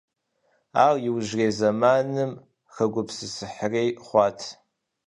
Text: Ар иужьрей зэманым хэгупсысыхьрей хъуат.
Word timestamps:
Ар 0.85 0.95
иужьрей 1.07 1.51
зэманым 1.57 2.31
хэгупсысыхьрей 2.73 3.89
хъуат. 4.05 4.39